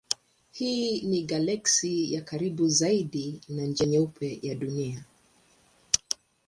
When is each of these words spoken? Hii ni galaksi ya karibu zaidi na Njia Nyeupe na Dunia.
Hii 0.51 1.01
ni 1.01 1.23
galaksi 1.23 2.13
ya 2.13 2.21
karibu 2.21 2.67
zaidi 2.67 3.41
na 3.49 3.65
Njia 3.65 3.87
Nyeupe 3.87 4.39
na 4.43 4.55
Dunia. 4.55 5.05